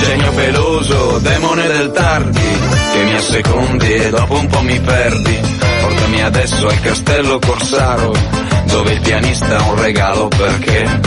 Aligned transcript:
Genio 0.00 0.32
peloso, 0.32 1.18
demone 1.18 1.66
del 1.66 1.90
tardi, 1.90 2.58
che 2.92 3.04
mi 3.04 3.14
assecondi 3.14 3.92
e 3.92 4.10
dopo 4.10 4.38
un 4.38 4.46
po' 4.46 4.60
mi 4.62 4.80
perdi. 4.80 5.38
Portami 5.80 6.22
adesso 6.22 6.66
al 6.66 6.80
castello 6.80 7.38
Corsaro, 7.38 8.12
dove 8.66 8.92
il 8.92 9.00
pianista 9.00 9.58
ha 9.58 9.70
un 9.70 9.80
regalo 9.80 10.28
perché 10.28 11.00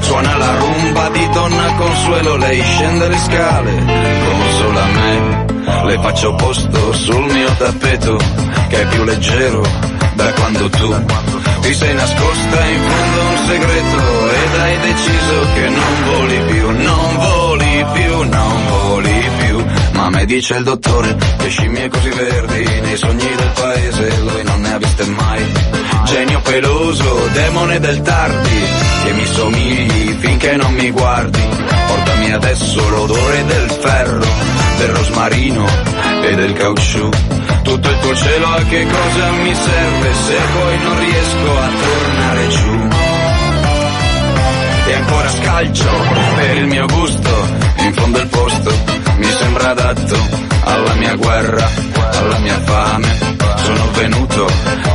suona 0.00 0.36
la 0.36 0.56
rumba 0.58 1.08
di 1.10 1.28
donna 1.30 1.74
Consuelo, 1.74 2.36
lei 2.36 2.62
scende 2.62 3.08
le 3.08 3.18
scale, 3.18 3.84
consola 4.28 4.84
me. 4.86 5.44
Le 5.84 5.98
faccio 6.00 6.34
posto 6.34 6.92
sul 6.92 7.32
mio 7.32 7.52
tappeto, 7.58 8.16
che 8.68 8.80
è 8.80 8.86
più 8.86 9.04
leggero 9.04 9.62
da 10.14 10.32
quando 10.32 10.68
tu 10.70 10.94
ti 11.60 11.74
sei 11.74 11.94
nascosta 11.94 12.64
in 12.64 12.80
fondo 12.80 13.20
un 13.20 13.46
segreto 13.48 14.30
ed 14.30 14.60
hai 14.60 14.78
deciso 14.78 15.46
che 15.54 15.68
non 15.68 16.04
voli 16.04 16.38
più, 16.52 16.70
non 16.70 17.16
voli 17.16 17.55
più, 17.92 18.22
non 18.28 18.66
voli 18.68 19.30
più. 19.38 19.64
Ma 19.92 20.10
me 20.10 20.24
dice 20.26 20.54
il 20.56 20.64
dottore 20.64 21.16
che 21.38 21.48
scimmie 21.48 21.88
così 21.88 22.08
verdi 22.10 22.80
nei 22.80 22.96
sogni 22.96 23.34
del 23.34 23.52
paese 23.54 24.18
lui 24.20 24.42
non 24.44 24.60
ne 24.60 24.72
ha 24.72 24.78
viste 24.78 25.04
mai. 25.06 25.44
Genio 26.04 26.40
peloso, 26.40 27.28
demone 27.32 27.80
del 27.80 28.00
tardi, 28.02 28.60
che 29.04 29.12
mi 29.12 29.26
somigli 29.26 30.16
finché 30.18 30.56
non 30.56 30.72
mi 30.74 30.90
guardi. 30.90 31.42
Portami 31.86 32.32
adesso 32.32 32.88
l'odore 32.88 33.44
del 33.44 33.70
ferro, 33.70 34.26
del 34.78 34.88
rosmarino 34.88 35.66
e 36.22 36.34
del 36.34 36.52
caucciù. 36.52 37.08
Tutto 37.62 37.90
il 37.90 37.98
tuo 37.98 38.14
cielo 38.14 38.46
a 38.46 38.62
che 38.62 38.86
cosa 38.86 39.30
mi 39.32 39.54
serve 39.54 40.14
se 40.14 40.36
poi 40.52 40.78
non 40.78 40.98
riesco 41.00 41.58
a 41.58 41.68
tornare 41.82 42.48
giù? 42.48 42.88
E 44.86 44.94
ancora 44.94 45.28
scalcio 45.28 45.90
per 46.36 46.56
il 46.58 46.66
mio 46.66 46.86
gusto, 46.86 47.46
in 47.86 47.94
fondo 47.94 48.18
il 48.18 48.26
posto 48.26 48.70
mi 49.18 49.30
sembra 49.38 49.70
adatto 49.70 50.16
alla 50.64 50.94
mia 50.94 51.14
guerra, 51.14 51.68
alla 52.18 52.38
mia 52.38 52.60
fame. 52.60 53.34
Sono 53.62 53.90
venuto 53.92 54.46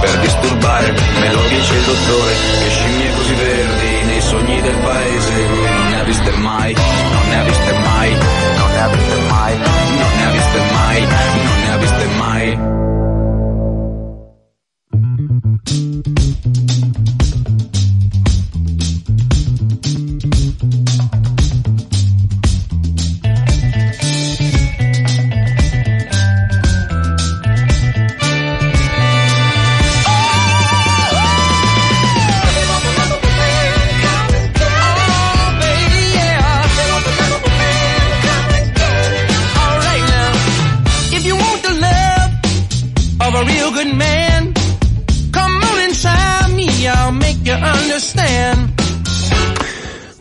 per 0.01 0.19
disturbare, 0.19 0.91
me 0.91 1.31
lo 1.31 1.41
dice 1.47 1.73
il 1.73 1.83
dottore, 1.83 2.33
che 2.59 2.69
scimmie 2.69 3.11
così 3.15 3.33
verdi 3.33 4.05
nei 4.05 4.21
sogni 4.21 4.61
del 4.61 4.75
paese, 4.75 5.47
non 5.47 5.89
ne 5.89 5.99
ha 5.99 6.03
viste 6.03 6.31
mai, 6.31 6.73
non 6.73 7.27
ne 7.29 7.39
ha 7.39 7.43
viste 7.43 7.73
mai, 7.73 8.11
non 8.11 8.71
ne 8.71 8.81
ha 8.81 8.87
viste 8.87 9.15
mai, 9.29 9.57
non 9.57 10.11
ne 10.17 10.25
ha 10.25 10.31
viste 10.31 10.59
mai, 10.71 11.01
non 11.01 11.59
ne 11.61 11.71
ha 11.71 11.77
viste 11.77 11.95
mai. 11.97 12.00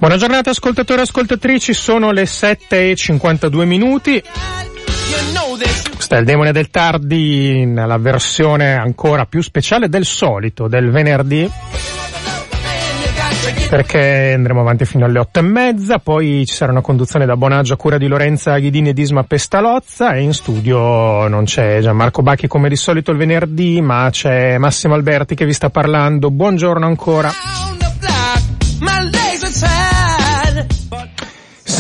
Buona 0.00 0.16
giornata 0.16 0.48
ascoltatori 0.48 1.00
e 1.00 1.02
ascoltatrici, 1.02 1.74
sono 1.74 2.10
le 2.10 2.24
7 2.24 2.92
e 2.92 2.96
52 2.96 3.66
minuti. 3.66 4.22
Questa 5.94 6.16
è 6.16 6.20
il 6.20 6.24
demone 6.24 6.52
del 6.52 6.70
tardi 6.70 7.66
nella 7.66 7.98
versione 7.98 8.72
ancora 8.72 9.26
più 9.26 9.42
speciale 9.42 9.90
del 9.90 10.06
solito, 10.06 10.68
del 10.68 10.90
venerdì, 10.90 11.46
perché 13.68 14.32
andremo 14.34 14.60
avanti 14.62 14.86
fino 14.86 15.04
alle 15.04 15.18
8 15.18 15.38
e 15.38 15.42
mezza, 15.42 15.98
poi 15.98 16.46
ci 16.46 16.54
sarà 16.54 16.72
una 16.72 16.80
conduzione 16.80 17.26
da 17.26 17.36
Bonaggio 17.36 17.74
a 17.74 17.76
cura 17.76 17.98
di 17.98 18.06
Lorenza 18.06 18.58
Ghidini 18.58 18.88
e 18.88 18.94
Disma 18.94 19.24
Pestalozza 19.24 20.14
e 20.14 20.22
in 20.22 20.32
studio 20.32 21.28
non 21.28 21.44
c'è 21.44 21.80
Gianmarco 21.80 22.22
Bacchi 22.22 22.46
come 22.46 22.70
di 22.70 22.76
solito 22.76 23.10
il 23.10 23.18
venerdì, 23.18 23.82
ma 23.82 24.08
c'è 24.10 24.56
Massimo 24.56 24.94
Alberti 24.94 25.34
che 25.34 25.44
vi 25.44 25.52
sta 25.52 25.68
parlando. 25.68 26.30
Buongiorno 26.30 26.86
ancora. 26.86 27.59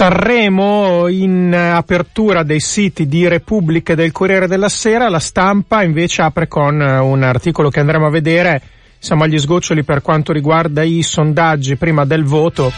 Sanremo 0.00 1.08
in 1.08 1.52
eh, 1.52 1.72
apertura 1.72 2.42
dei 2.42 2.60
siti 2.60 3.06
di 3.06 3.28
Repubblica 3.28 3.92
e 3.92 3.96
del 3.96 4.12
Corriere 4.12 4.46
della 4.46 4.70
Sera, 4.70 5.10
la 5.10 5.18
stampa 5.18 5.82
invece 5.82 6.22
apre 6.22 6.48
con 6.48 6.80
eh, 6.80 6.96
un 6.96 7.22
articolo 7.22 7.68
che 7.68 7.80
andremo 7.80 8.06
a 8.06 8.10
vedere, 8.10 8.62
siamo 8.98 9.24
agli 9.24 9.38
sgoccioli 9.38 9.84
per 9.84 10.00
quanto 10.00 10.32
riguarda 10.32 10.82
i 10.82 11.02
sondaggi 11.02 11.76
prima 11.76 12.06
del 12.06 12.24
voto. 12.24 12.72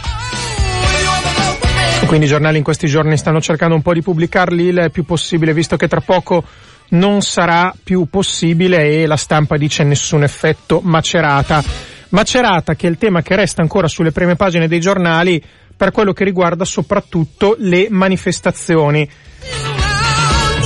Quindi 2.05 2.25
i 2.25 2.27
giornali 2.27 2.57
in 2.57 2.63
questi 2.65 2.87
giorni 2.87 3.15
stanno 3.15 3.39
cercando 3.39 3.75
un 3.75 3.81
po' 3.81 3.93
di 3.93 4.01
pubblicarli 4.01 4.63
il 4.65 4.89
più 4.91 5.05
possibile, 5.05 5.53
visto 5.53 5.77
che 5.77 5.87
tra 5.87 6.01
poco 6.01 6.43
non 6.89 7.21
sarà 7.21 7.73
più 7.81 8.05
possibile 8.09 9.01
e 9.01 9.05
la 9.05 9.15
stampa 9.15 9.55
dice 9.55 9.85
nessun 9.85 10.23
effetto 10.23 10.81
macerata. 10.83 11.63
Macerata 12.09 12.75
che 12.75 12.85
è 12.85 12.89
il 12.89 12.97
tema 12.97 13.21
che 13.21 13.37
resta 13.37 13.61
ancora 13.61 13.87
sulle 13.87 14.11
prime 14.11 14.35
pagine 14.35 14.67
dei 14.67 14.81
giornali 14.81 15.41
per 15.83 15.91
quello 15.91 16.13
che 16.13 16.23
riguarda 16.23 16.63
soprattutto 16.63 17.57
le 17.59 17.87
manifestazioni. 17.89 19.05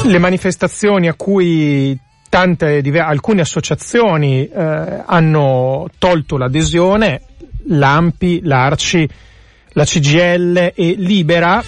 Le 0.03 0.17
manifestazioni 0.19 1.07
a 1.07 1.15
cui 1.15 1.97
tante, 2.29 2.83
alcune 2.99 3.41
associazioni 3.41 4.47
eh, 4.47 5.03
hanno 5.03 5.87
tolto 5.97 6.37
l'adesione, 6.37 7.21
l'AMPI, 7.65 8.41
l'ARCI, 8.43 9.09
la 9.69 9.85
CGL 9.85 10.73
e 10.75 10.95
Libera, 10.99 11.63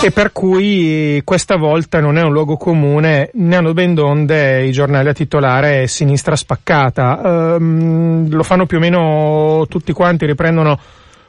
e 0.00 0.12
per 0.12 0.30
cui 0.30 1.20
questa 1.24 1.56
volta 1.56 1.98
non 1.98 2.18
è 2.18 2.22
un 2.22 2.30
luogo 2.30 2.56
comune, 2.56 3.30
ne 3.34 3.56
hanno 3.56 3.72
ben 3.72 3.94
donde 3.94 4.64
i 4.64 4.70
giornali 4.70 5.08
a 5.08 5.12
titolare 5.12 5.88
sinistra 5.88 6.36
spaccata. 6.36 7.54
Ehm, 7.56 8.30
lo 8.30 8.44
fanno 8.44 8.64
più 8.64 8.76
o 8.76 8.80
meno 8.80 9.66
tutti 9.68 9.90
quanti, 9.90 10.24
riprendono 10.24 10.78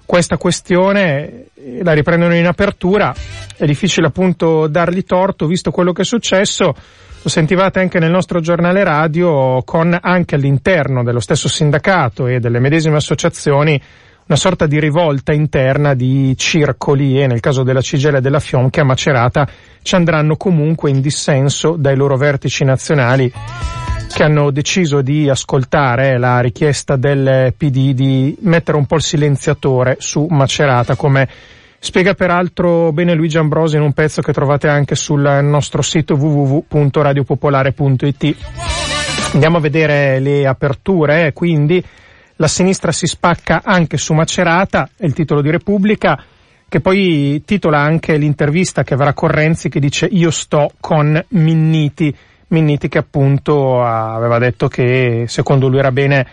questa 0.08 0.38
questione, 0.38 1.48
eh, 1.54 1.84
la 1.84 1.92
riprendono 1.92 2.34
in 2.34 2.48
apertura, 2.48 3.14
è 3.56 3.66
difficile 3.66 4.08
appunto 4.08 4.68
dargli 4.68 5.04
torto 5.04 5.46
visto 5.46 5.70
quello 5.70 5.92
che 5.92 6.02
è 6.02 6.06
successo. 6.06 6.74
Lo 7.22 7.30
sentivate 7.30 7.82
anche 7.82 8.00
nel 8.00 8.10
nostro 8.10 8.40
giornale 8.40 8.84
radio 8.86 9.62
con 9.64 9.96
anche 10.02 10.36
all'interno 10.36 11.04
dello 11.04 11.20
stesso 11.20 11.50
sindacato 11.50 12.26
e 12.28 12.40
delle 12.40 12.60
medesime 12.60 12.96
associazioni 12.96 13.80
una 14.28 14.38
sorta 14.38 14.66
di 14.66 14.80
rivolta 14.80 15.34
interna 15.34 15.94
di 15.94 16.36
circoli 16.38 17.22
e 17.22 17.28
nel 17.28 17.40
caso 17.40 17.64
della 17.64 17.82
CGL 17.82 18.16
e 18.16 18.22
della 18.22 18.40
FIOM 18.40 18.70
che 18.70 18.82
a 18.82 18.86
Macerata 18.86 19.48
ci 19.82 19.96
andranno 19.96 20.36
comunque 20.36 20.90
in 20.90 21.02
dissenso 21.02 21.76
dai 21.78 21.96
loro 21.96 22.18
vertici 22.18 22.64
nazionali 22.64 23.32
che 24.14 24.24
hanno 24.24 24.52
deciso 24.52 25.02
di 25.02 25.30
ascoltare 25.30 26.18
la 26.18 26.40
richiesta 26.40 26.96
del 26.96 27.54
PD 27.56 27.94
di 27.94 28.36
mettere 28.42 28.78
un 28.78 28.86
po' 28.86 28.96
il 28.96 29.02
silenziatore 29.02 29.98
su 30.00 30.26
Macerata 30.30 30.96
come 30.96 31.28
spiega 31.80 32.14
peraltro 32.14 32.92
bene 32.92 33.14
Luigi 33.14 33.38
Ambrosi 33.38 33.76
in 33.76 33.84
un 33.84 33.94
pezzo 33.94 34.22
che 34.22 34.34
trovate 34.34 34.68
anche 34.68 34.96
sul 34.96 35.22
nostro 35.44 35.82
sito 35.82 36.16
www.radiopopolare.it. 36.16 38.36
Andiamo 39.34 39.58
a 39.58 39.62
vedere 39.62 40.20
le 40.20 40.48
aperture, 40.48 41.34
quindi 41.34 41.84
la 42.38 42.48
sinistra 42.48 42.92
si 42.92 43.08
spacca 43.08 43.62
anche 43.64 43.98
su 43.98 44.14
Macerata, 44.14 44.90
è 44.96 45.06
il 45.06 45.14
titolo 45.14 45.42
di 45.42 45.50
Repubblica, 45.50 46.24
che 46.70 46.82
poi 46.82 47.42
titola 47.46 47.80
anche 47.80 48.18
l'intervista 48.18 48.84
che 48.84 48.94
avrà 48.94 49.14
con 49.14 49.30
Renzi 49.30 49.70
che 49.70 49.80
dice 49.80 50.06
io 50.06 50.32
sto 50.32 50.72
con 50.80 51.24
Minniti, 51.30 52.14
Minniti 52.50 52.88
che 52.88 52.98
appunto 52.98 53.84
aveva 53.84 54.38
detto 54.40 54.68
che 54.68 55.26
secondo 55.28 55.68
lui 55.68 55.80
era 55.80 55.92
bene 55.92 56.28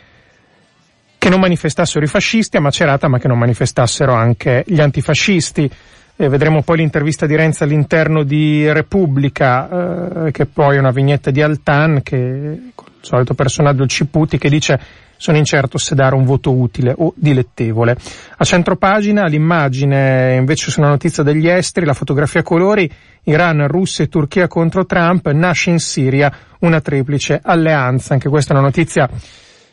che 1.19 1.29
non 1.29 1.41
manifestassero 1.41 2.05
i 2.05 2.09
fascisti 2.09 2.57
a 2.57 2.61
Macerata 2.61 3.09
ma 3.09 3.19
che 3.19 3.29
non 3.29 3.39
manifestassero 3.39 4.13
anche 4.13 4.63
gli 4.67 4.81
antifascisti. 4.81 5.71
E 6.17 6.29
vedremo 6.29 6.63
poi 6.63 6.77
l'intervista 6.77 7.27
di 7.27 7.35
Renzi 7.35 7.65
all'interno 7.65 8.23
di 8.23 8.71
Repubblica, 8.71 10.27
eh, 10.27 10.31
che 10.31 10.47
poi 10.47 10.77
è 10.77 10.79
una 10.79 10.93
vignetta 10.93 11.33
di 11.33 11.43
Altan, 11.43 12.03
che 12.05 12.71
col 12.75 12.93
solito 13.01 13.35
personaggio 13.35 13.85
Ciputi, 13.87 14.39
che 14.39 14.49
dice 14.49 14.79
sono 15.25 15.39
incerto 15.39 15.79
se 15.79 15.95
dare 15.95 16.15
un 16.15 16.25
voto 16.25 16.53
utile 16.53 16.95
o 16.95 17.15
dilettevole. 17.17 17.97
A 18.37 18.45
centropagina 18.45 19.25
l'immagine 19.25 20.35
invece 20.35 20.71
su 20.71 20.81
una 20.81 20.91
notizia 20.91 21.23
degli 21.23 21.49
esteri, 21.49 21.87
la 21.87 21.95
fotografia 21.95 22.41
a 22.41 22.43
colori, 22.43 22.93
Iran, 23.23 23.67
Russia 23.67 24.05
e 24.05 24.09
Turchia 24.09 24.49
contro 24.49 24.85
Trump, 24.85 25.27
nasce 25.31 25.71
in 25.71 25.79
Siria 25.79 26.31
una 26.59 26.83
triplice 26.83 27.41
alleanza. 27.43 28.13
Anche 28.13 28.29
questa 28.29 28.53
è 28.53 28.57
una 28.57 28.67
notizia 28.67 29.09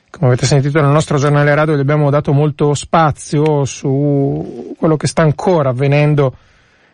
come 0.10 0.28
avete 0.28 0.46
sentito 0.46 0.80
nel 0.80 0.92
nostro 0.92 1.18
giornale 1.18 1.54
radio, 1.54 1.76
gli 1.76 1.82
abbiamo 1.82 2.10
dato 2.10 2.32
molto 2.32 2.74
spazio 2.74 3.66
su 3.66 4.74
quello 4.78 4.96
che 4.96 5.08
sta 5.08 5.22
ancora 5.22 5.72
avvenendo 5.72 6.34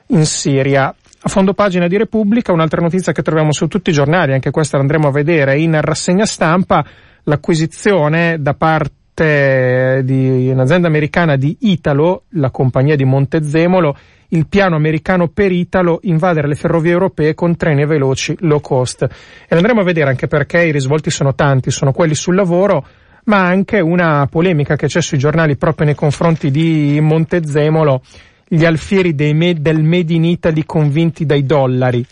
in 0.07 0.25
Siria. 0.25 0.87
A 1.21 1.29
fondo 1.29 1.53
pagina 1.53 1.87
di 1.87 1.95
Repubblica, 1.95 2.53
un'altra 2.53 2.81
notizia 2.81 3.11
che 3.11 3.21
troviamo 3.21 3.51
su 3.51 3.67
tutti 3.67 3.91
i 3.91 3.93
giornali, 3.93 4.33
anche 4.33 4.49
questa 4.49 4.79
andremo 4.79 5.09
a 5.09 5.11
vedere 5.11 5.59
in 5.59 5.79
rassegna 5.79 6.25
stampa, 6.25 6.83
l'acquisizione 7.27 8.37
da 8.39 8.53
parte 8.53 10.01
di 10.03 10.49
un'azienda 10.49 10.87
americana 10.87 11.35
di 11.35 11.57
Italo, 11.61 12.23
la 12.29 12.51
compagnia 12.51 12.95
di 12.95 13.03
Montezemolo, 13.03 13.97
il 14.29 14.47
piano 14.47 14.75
americano 14.75 15.27
per 15.29 15.51
Italo 15.51 15.99
invadere 16.03 16.47
le 16.47 16.55
ferrovie 16.55 16.91
europee 16.91 17.33
con 17.33 17.55
treni 17.55 17.85
veloci 17.85 18.35
low 18.41 18.59
cost. 18.61 19.03
E 19.47 19.55
andremo 19.55 19.81
a 19.81 19.83
vedere 19.83 20.09
anche 20.09 20.27
perché 20.27 20.65
i 20.65 20.71
risvolti 20.71 21.09
sono 21.09 21.33
tanti, 21.33 21.71
sono 21.71 21.91
quelli 21.91 22.15
sul 22.15 22.35
lavoro, 22.35 22.85
ma 23.25 23.45
anche 23.45 23.79
una 23.79 24.27
polemica 24.29 24.75
che 24.75 24.87
c'è 24.87 25.01
sui 25.01 25.17
giornali 25.17 25.57
proprio 25.57 25.85
nei 25.87 25.95
confronti 25.95 26.51
di 26.51 26.99
Montezemolo, 27.01 28.01
gli 28.47 28.65
alfieri 28.65 29.13
me- 29.33 29.59
del 29.59 29.83
Made 29.83 30.13
in 30.13 30.23
Italy 30.23 30.63
convinti 30.65 31.25
dai 31.25 31.45
dollari. 31.45 32.05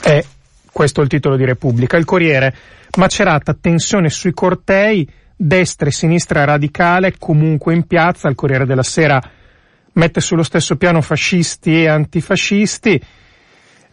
È 0.00 0.24
questo 0.72 1.00
è 1.00 1.02
il 1.02 1.10
titolo 1.10 1.36
di 1.36 1.44
Repubblica. 1.44 1.98
Il 1.98 2.06
Corriere, 2.06 2.54
Macerata, 2.96 3.56
tensione 3.58 4.10
sui 4.10 4.32
cortei, 4.32 5.08
destra 5.34 5.88
e 5.88 5.92
sinistra 5.92 6.44
radicale, 6.44 7.14
comunque 7.18 7.74
in 7.74 7.86
piazza, 7.86 8.28
il 8.28 8.34
Corriere 8.34 8.66
della 8.66 8.82
Sera 8.82 9.20
mette 9.94 10.20
sullo 10.20 10.42
stesso 10.42 10.76
piano 10.76 11.00
fascisti 11.00 11.82
e 11.82 11.88
antifascisti, 11.88 13.00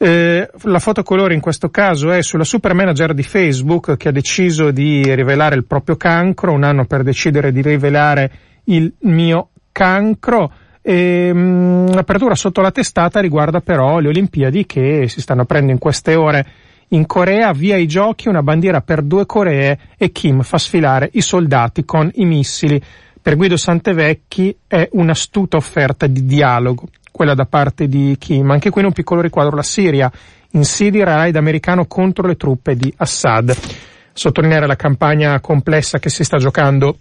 eh, 0.01 0.49
la 0.61 0.79
fotocolore 0.79 1.33
in 1.33 1.41
questo 1.41 1.69
caso 1.69 2.11
è 2.11 2.21
sulla 2.21 2.45
super 2.45 2.73
manager 2.73 3.13
di 3.13 3.21
Facebook 3.21 3.97
che 3.97 4.07
ha 4.07 4.13
deciso 4.13 4.71
di 4.71 5.03
rivelare 5.13 5.55
il 5.55 5.65
proprio 5.65 5.97
cancro, 5.97 6.53
un 6.53 6.63
anno 6.63 6.85
per 6.85 7.03
decidere 7.03 7.51
di 7.51 7.61
rivelare 7.61 8.31
il 8.65 8.93
mio 8.99 9.49
cancro. 9.73 10.53
E, 10.81 11.33
mh, 11.33 11.93
l'apertura 11.93 12.35
sotto 12.35 12.61
la 12.61 12.71
testata 12.71 13.19
riguarda 13.19 13.59
però 13.59 13.99
le 13.99 14.07
Olimpiadi 14.07 14.65
che 14.65 15.09
si 15.09 15.19
stanno 15.19 15.41
aprendo 15.41 15.73
in 15.73 15.79
queste 15.79 16.15
ore 16.15 16.45
in 16.89 17.05
Corea, 17.05 17.51
via 17.51 17.77
i 17.77 17.87
giochi, 17.87 18.29
una 18.29 18.41
bandiera 18.41 18.81
per 18.81 19.01
due 19.03 19.25
Coree 19.25 19.77
e 19.97 20.11
Kim 20.11 20.41
fa 20.41 20.57
sfilare 20.57 21.09
i 21.13 21.21
soldati 21.21 21.85
con 21.85 22.09
i 22.15 22.25
missili. 22.25 22.81
Per 23.21 23.35
Guido 23.35 23.57
Santevecchi 23.57 24.55
è 24.65 24.87
un'astuta 24.93 25.57
offerta 25.57 26.07
di 26.07 26.25
dialogo 26.25 26.87
quella 27.11 27.33
da 27.33 27.45
parte 27.45 27.87
di 27.87 28.15
Kim. 28.17 28.49
Anche 28.49 28.69
qui 28.69 28.81
in 28.81 28.87
un 28.87 28.93
piccolo 28.93 29.21
riquadro 29.21 29.55
la 29.55 29.63
Siria, 29.63 30.11
insidia 30.51 31.03
raid 31.03 31.35
americano 31.35 31.85
contro 31.85 32.25
le 32.25 32.35
truppe 32.35 32.75
di 32.75 32.91
Assad. 32.97 33.55
Sottolineare 34.13 34.67
la 34.67 34.75
campagna 34.75 35.39
complessa 35.39 35.99
che 35.99 36.09
si 36.09 36.23
sta 36.23 36.37
giocando 36.37 36.97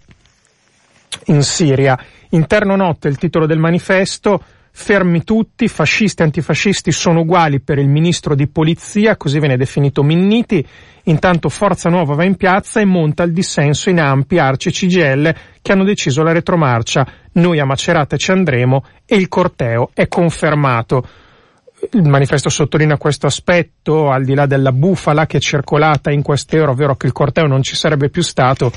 in 1.25 1.41
Siria. 1.41 1.97
Interno 2.29 2.75
notte 2.75 3.07
il 3.07 3.17
titolo 3.17 3.45
del 3.45 3.59
manifesto, 3.59 4.43
fermi 4.81 5.25
tutti, 5.25 5.67
fascisti 5.67 6.21
e 6.21 6.25
antifascisti 6.25 6.93
sono 6.93 7.19
uguali 7.19 7.59
per 7.59 7.77
il 7.77 7.89
ministro 7.89 8.33
di 8.33 8.47
polizia, 8.47 9.17
così 9.17 9.37
viene 9.37 9.57
definito 9.57 10.03
Minniti, 10.03 10.65
intanto 11.03 11.49
Forza 11.49 11.89
Nuova 11.89 12.15
va 12.15 12.23
in 12.23 12.37
piazza 12.37 12.79
e 12.79 12.85
monta 12.85 13.23
il 13.23 13.33
dissenso 13.33 13.89
in 13.89 13.99
ampi 13.99 14.39
arci 14.39 14.71
CGL 14.71 15.35
che 15.61 15.71
hanno 15.73 15.83
deciso 15.83 16.23
la 16.23 16.31
retromarcia, 16.31 17.05
noi 17.33 17.59
a 17.59 17.65
Macerata 17.65 18.15
ci 18.15 18.31
andremo 18.31 18.85
e 19.05 19.17
il 19.17 19.27
corteo 19.27 19.89
è 19.93 20.07
confermato. 20.07 21.05
Il 21.91 22.07
manifesto 22.07 22.49
sottolinea 22.49 22.97
questo 22.97 23.27
aspetto, 23.27 24.09
al 24.09 24.23
di 24.23 24.33
là 24.33 24.45
della 24.45 24.71
bufala 24.71 25.25
che 25.25 25.37
è 25.37 25.41
circolata 25.41 26.09
in 26.09 26.21
queste 26.21 26.57
ore, 26.59 26.71
ovvero 26.71 26.95
che 26.95 27.05
il 27.05 27.13
corteo 27.13 27.47
non 27.47 27.61
ci 27.63 27.75
sarebbe 27.75 28.09
più 28.09 28.21
stato, 28.21 28.71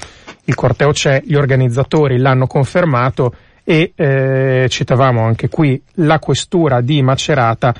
il 0.44 0.54
corteo 0.56 0.90
c'è, 0.90 1.22
gli 1.24 1.34
organizzatori 1.34 2.18
l'hanno 2.18 2.48
confermato 2.48 3.32
e 3.64 3.92
eh, 3.94 4.66
citavamo 4.68 5.22
anche 5.22 5.48
qui 5.48 5.80
la 5.94 6.18
questura 6.18 6.80
di 6.80 7.02
Macerata 7.02 7.74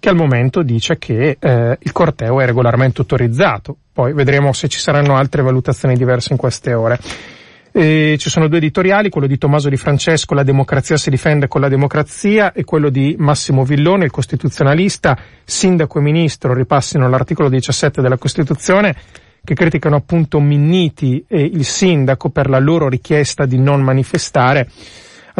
che 0.00 0.08
al 0.08 0.16
momento 0.16 0.62
dice 0.62 0.98
che 0.98 1.36
eh, 1.38 1.78
il 1.78 1.92
corteo 1.92 2.40
è 2.40 2.46
regolarmente 2.46 3.02
autorizzato. 3.02 3.76
Poi 3.92 4.14
vedremo 4.14 4.52
se 4.54 4.66
ci 4.66 4.78
saranno 4.78 5.14
altre 5.14 5.42
valutazioni 5.42 5.94
diverse 5.94 6.32
in 6.32 6.38
queste 6.38 6.72
ore. 6.72 6.98
E 7.72 8.16
ci 8.18 8.30
sono 8.30 8.48
due 8.48 8.58
editoriali, 8.58 9.10
quello 9.10 9.28
di 9.28 9.38
Tommaso 9.38 9.68
Di 9.68 9.76
Francesco, 9.76 10.34
La 10.34 10.42
democrazia 10.42 10.96
si 10.96 11.10
difende 11.10 11.46
con 11.46 11.60
la 11.60 11.68
democrazia, 11.68 12.52
e 12.52 12.64
quello 12.64 12.88
di 12.88 13.14
Massimo 13.18 13.62
Villone, 13.62 14.06
il 14.06 14.10
costituzionalista, 14.10 15.16
sindaco 15.44 15.98
e 15.98 16.02
ministro, 16.02 16.54
ripassino 16.54 17.08
l'articolo 17.08 17.48
17 17.48 18.00
della 18.00 18.16
Costituzione, 18.16 18.96
che 19.44 19.54
criticano 19.54 19.96
appunto 19.96 20.40
Minniti 20.40 21.24
e 21.28 21.42
il 21.42 21.64
sindaco 21.64 22.30
per 22.30 22.48
la 22.48 22.58
loro 22.58 22.88
richiesta 22.88 23.46
di 23.46 23.58
non 23.58 23.82
manifestare. 23.82 24.68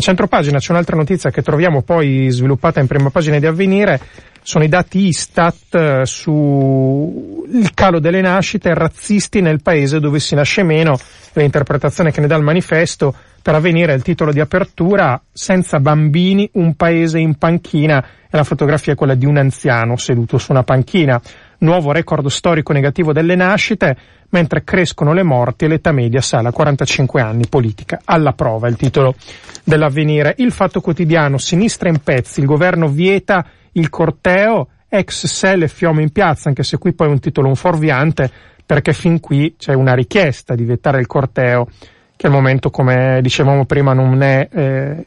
A 0.01 0.03
centropagina 0.03 0.57
c'è 0.57 0.73
un'altra 0.73 0.97
notizia 0.97 1.29
che 1.29 1.43
troviamo 1.43 1.83
poi 1.83 2.31
sviluppata 2.31 2.81
in 2.81 2.87
prima 2.87 3.11
pagina 3.11 3.39
di 3.39 3.45
Avvenire, 3.45 4.01
sono 4.41 4.65
i 4.65 4.69
dati 4.69 5.09
Istat 5.09 5.75
eh, 5.75 6.07
sul 6.07 7.71
calo 7.75 8.01
delle 8.01 8.23
nascite 8.23 8.73
razzisti 8.73 9.43
nel 9.43 9.61
paese 9.61 10.01
dove 10.01 10.19
si 10.19 10.35
nasce 10.35 10.63
meno, 10.63 10.99
l'interpretazione 11.35 12.13
che 12.13 12.23
ne 12.23 12.29
dà 12.29 12.37
il 12.37 12.43
manifesto 12.43 13.15
per 13.43 13.55
avvenire 13.55 13.93
il 13.93 14.01
titolo 14.01 14.33
di 14.33 14.41
apertura, 14.41 15.21
senza 15.31 15.81
bambini, 15.81 16.49
un 16.55 16.77
paese 16.77 17.19
in 17.19 17.37
panchina, 17.37 18.03
e 18.31 18.37
la 18.39 18.45
fotografia 18.45 18.95
è 18.95 18.97
quella 18.97 19.15
di 19.15 19.27
un 19.27 19.37
anziano 19.37 19.99
seduto 19.99 20.39
su 20.39 20.51
una 20.53 20.63
panchina. 20.63 21.21
Nuovo 21.61 21.93
record 21.93 22.27
storico 22.29 22.73
negativo 22.73 23.13
delle 23.13 23.35
nascite, 23.35 23.97
mentre 24.31 24.65
crescono 24.65 25.13
le 25.13 25.23
morti 25.23 25.67
e 25.67 25.69
l'età 25.69 25.93
media 25.93 26.23
sale 26.23 26.49
a 26.49 26.53
45 26.53 27.21
anni. 27.21 27.49
Politica 27.49 28.01
alla 28.05 28.33
prova, 28.33 28.67
il 28.69 28.77
titolo 28.77 29.15
dell'avvenire. 29.63 30.35
Il 30.39 30.53
fatto 30.53 30.81
quotidiano, 30.81 31.37
sinistra 31.37 31.91
in 31.91 31.99
pezzi, 32.03 32.41
il 32.41 32.47
governo 32.47 32.89
vieta 32.89 33.45
il 33.73 33.91
corteo, 33.91 34.69
ex 34.89 35.27
Sell 35.27 35.63
e 35.63 35.69
Fiume 35.69 36.01
in 36.01 36.13
piazza, 36.13 36.49
anche 36.49 36.63
se 36.63 36.79
qui 36.79 36.95
poi 36.95 37.09
è 37.09 37.11
un 37.11 37.21
titolo 37.21 37.49
un 37.49 37.57
fuorviante, 37.57 38.31
perché 38.65 38.95
fin 38.95 39.21
qui 39.21 39.57
c'è 39.59 39.75
una 39.75 39.95
richiesta 39.95 40.55
di 40.55 40.65
vietare 40.65 40.99
il 40.99 41.07
corteo, 41.07 41.69
che 42.17 42.27
al 42.27 42.33
momento, 42.33 42.71
come 42.71 43.21
dicevamo 43.21 43.67
prima, 43.67 43.93
non 43.93 44.23
è, 44.23 44.49
eh, 44.51 45.07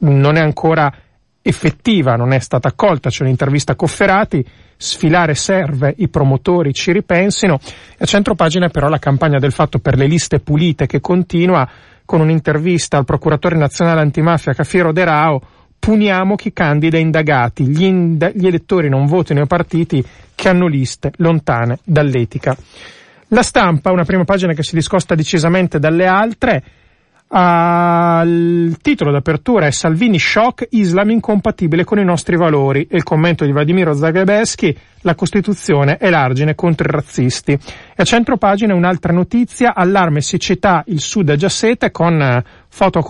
non 0.00 0.36
è 0.36 0.40
ancora 0.40 0.92
effettiva, 1.48 2.16
non 2.16 2.32
è 2.32 2.38
stata 2.40 2.68
accolta, 2.68 3.08
c'è 3.08 3.22
un'intervista 3.22 3.72
a 3.72 3.76
Cofferati, 3.76 4.44
sfilare 4.76 5.34
serve, 5.34 5.94
i 5.98 6.08
promotori 6.08 6.72
ci 6.72 6.92
ripensino, 6.92 7.58
e 7.62 7.98
a 8.00 8.04
centro 8.04 8.34
pagina 8.34 8.68
però 8.68 8.88
la 8.88 8.98
campagna 8.98 9.38
del 9.38 9.52
fatto 9.52 9.78
per 9.78 9.96
le 9.96 10.06
liste 10.06 10.40
pulite 10.40 10.86
che 10.86 11.00
continua 11.00 11.68
con 12.04 12.20
un'intervista 12.20 12.96
al 12.96 13.04
procuratore 13.04 13.56
nazionale 13.56 14.00
antimafia 14.00 14.54
Cafiero 14.54 14.92
De 14.92 15.04
Rao, 15.04 15.40
puniamo 15.78 16.34
chi 16.34 16.52
candida 16.52 16.98
indagati, 16.98 17.64
gli, 17.64 17.84
ind- 17.84 18.32
gli 18.34 18.46
elettori 18.46 18.88
non 18.88 19.06
votino 19.06 19.42
i 19.42 19.46
partiti 19.46 20.04
che 20.34 20.48
hanno 20.48 20.66
liste 20.66 21.12
lontane 21.18 21.78
dall'etica. 21.84 22.56
La 23.28 23.42
stampa, 23.42 23.92
una 23.92 24.04
prima 24.04 24.24
pagina 24.24 24.52
che 24.52 24.62
si 24.62 24.74
discosta 24.74 25.14
decisamente 25.14 25.78
dalle 25.78 26.06
altre, 26.06 26.64
Il 27.28 28.76
titolo 28.80 29.10
d'apertura 29.10 29.66
è 29.66 29.72
Salvini 29.72 30.16
shock, 30.16 30.68
Islam 30.70 31.10
incompatibile 31.10 31.82
con 31.82 31.98
i 31.98 32.04
nostri 32.04 32.36
valori 32.36 32.86
e 32.88 32.96
il 32.96 33.02
commento 33.02 33.44
di 33.44 33.50
Vladimiro 33.50 33.94
Zagrebeschi, 33.94 34.76
la 35.00 35.16
Costituzione 35.16 35.96
è 35.96 36.08
l'argine 36.08 36.54
contro 36.54 36.86
i 36.88 36.92
razzisti. 36.92 37.52
E 37.52 37.58
a 37.96 38.04
centro 38.04 38.36
pagina 38.36 38.74
un'altra 38.74 39.12
notizia, 39.12 39.74
allarme 39.74 40.20
siccità, 40.20 40.84
il 40.86 41.00
sud 41.00 41.30
è 41.30 41.36
già 41.36 41.48
sete 41.48 41.90
con 41.90 42.14
uh, 42.14 42.48
foto 42.68 43.00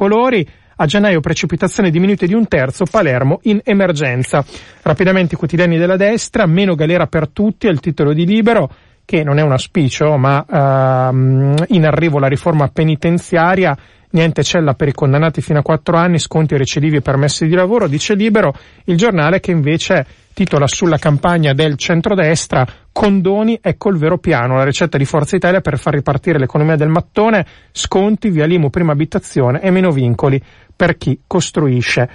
a 0.79 0.87
gennaio 0.87 1.21
precipitazioni 1.21 1.91
diminuite 1.91 2.27
di 2.27 2.35
un 2.35 2.49
terzo, 2.49 2.85
Palermo 2.91 3.41
in 3.43 3.61
emergenza. 3.65 4.43
Rapidamente 4.83 5.35
i 5.35 5.39
quotidiani 5.39 5.77
della 5.77 5.97
destra, 5.97 6.47
meno 6.47 6.75
galera 6.75 7.07
per 7.07 7.29
tutti, 7.29 7.67
è 7.67 7.71
il 7.71 7.81
titolo 7.81 8.15
di 8.15 8.25
Libero, 8.25 8.71
che 9.05 9.23
non 9.23 9.39
è 9.39 9.43
un 9.43 9.53
auspicio, 9.53 10.17
ma 10.17 10.45
uh, 10.47 11.65
in 11.69 11.85
arrivo 11.85 12.19
la 12.19 12.29
riforma 12.29 12.69
penitenziaria 12.69 13.77
niente 14.17 14.43
cella 14.43 14.73
per 14.73 14.89
i 14.89 14.95
condannati 14.95 15.43
fino 15.43 15.59
a 15.59 15.63
quattro 15.63 15.99
anni, 15.99 16.19
sconti 16.19 16.57
recidivi 16.57 16.97
e 16.97 17.01
permessi 17.03 17.47
di 17.47 17.55
lavoro, 17.55 17.87
dice 17.87 18.15
Libero, 18.15 18.55
il 18.85 18.97
giornale 18.97 19.41
che 19.41 19.51
invece 19.51 20.07
titola 20.33 20.67
sulla 20.67 20.97
campagna 20.97 21.53
del 21.53 21.77
centrodestra 21.77 22.67
condoni, 22.93 23.59
ecco 23.61 23.91
il 23.91 23.99
vero 23.99 24.17
piano, 24.17 24.57
la 24.57 24.65
ricetta 24.65 24.97
di 24.97 25.05
Forza 25.05 25.37
Italia 25.37 25.61
per 25.61 25.79
far 25.79 25.93
ripartire 25.93 26.39
l'economia 26.39 26.77
del 26.77 26.89
mattone, 26.89 27.45
sconti, 27.73 28.31
via 28.31 28.47
Limu, 28.47 28.71
prima 28.71 28.93
abitazione 28.93 29.61
e 29.61 29.71
meno 29.71 29.91
vincoli 29.91 30.43
per 30.75 30.97
chi 30.97 31.21
costruisce. 31.27 32.09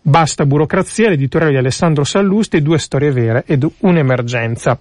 Basta 0.00 0.46
burocrazia, 0.46 1.08
l'editoriale 1.08 1.54
di 1.54 1.58
Alessandro 1.58 2.04
Sallusti, 2.04 2.62
due 2.62 2.78
storie 2.78 3.10
vere 3.10 3.42
ed 3.46 3.66
un'emergenza. 3.80 4.78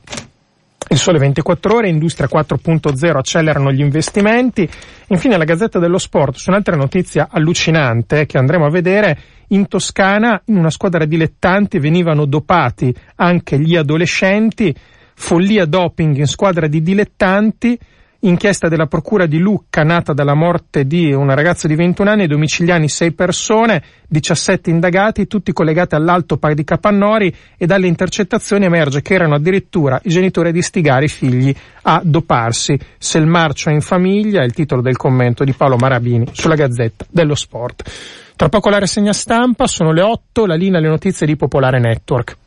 Il 0.89 0.97
Sole 0.97 1.19
24 1.19 1.75
Ore, 1.75 1.89
Industria 1.89 2.29
4.0 2.31 3.17
accelerano 3.17 3.73
gli 3.73 3.81
investimenti. 3.81 4.67
Infine 5.07 5.35
la 5.35 5.43
Gazzetta 5.43 5.79
dello 5.79 5.97
Sport, 5.97 6.37
su 6.37 6.49
un'altra 6.49 6.77
notizia 6.77 7.27
allucinante 7.29 8.25
che 8.25 8.37
andremo 8.37 8.65
a 8.65 8.69
vedere, 8.69 9.19
in 9.49 9.67
Toscana 9.67 10.41
in 10.45 10.55
una 10.55 10.69
squadra 10.69 11.03
dilettanti 11.03 11.79
venivano 11.79 12.25
dopati 12.25 12.95
anche 13.15 13.59
gli 13.59 13.75
adolescenti, 13.75 14.73
follia 15.13 15.65
doping 15.65 16.15
in 16.15 16.27
squadra 16.27 16.67
di 16.67 16.81
dilettanti, 16.81 17.77
inchiesta 18.21 18.67
della 18.67 18.87
procura 18.87 19.25
di 19.25 19.37
Lucca 19.37 19.83
nata 19.83 20.13
dalla 20.13 20.33
morte 20.33 20.85
di 20.85 21.11
una 21.11 21.33
ragazza 21.33 21.67
di 21.67 21.75
21 21.75 22.09
anni, 22.09 22.27
domiciliani 22.27 22.89
6 22.89 23.11
persone, 23.13 23.83
17 24.07 24.69
indagati, 24.69 25.27
tutti 25.27 25.53
collegati 25.53 25.95
all'alto 25.95 26.37
par 26.37 26.53
di 26.53 26.63
Capannori 26.63 27.33
e 27.57 27.65
dalle 27.65 27.87
intercettazioni 27.87 28.65
emerge 28.65 29.01
che 29.01 29.13
erano 29.13 29.35
addirittura 29.35 29.99
i 30.03 30.09
genitori 30.09 30.49
ad 30.49 30.55
istigare 30.55 31.05
i 31.05 31.09
figli 31.09 31.53
a 31.83 32.01
doparsi. 32.03 32.77
Se 32.97 33.17
il 33.17 33.27
marcio 33.27 33.69
è 33.69 33.73
in 33.73 33.81
famiglia 33.81 34.41
è 34.41 34.45
il 34.45 34.53
titolo 34.53 34.81
del 34.81 34.97
commento 34.97 35.43
di 35.43 35.53
Paolo 35.53 35.77
Marabini 35.77 36.27
sulla 36.31 36.55
Gazzetta 36.55 37.05
dello 37.09 37.35
Sport. 37.35 37.91
Tra 38.35 38.49
poco 38.49 38.69
la 38.69 38.77
rassegna 38.77 39.13
stampa, 39.13 39.65
sono 39.65 39.91
le 39.91 40.01
8, 40.01 40.45
la 40.45 40.53
linea 40.55 40.77
alle 40.77 40.89
notizie 40.89 41.25
di 41.25 41.35
Popolare 41.35 41.79
Network. 41.79 42.37